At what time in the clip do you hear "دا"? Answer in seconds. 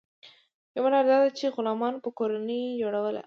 1.09-1.15